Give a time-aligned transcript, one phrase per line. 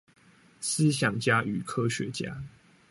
[0.59, 2.41] 思想家與科學家